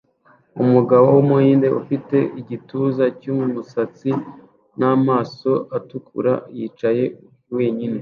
Umugabo 0.63 1.05
wumuhinde 1.15 1.67
ufite 1.81 2.17
igituza 2.39 3.03
cyumusatsi 3.19 4.09
namaso 4.79 5.51
atukura 5.77 6.33
yicaye 6.57 7.05
wenyine 7.55 7.99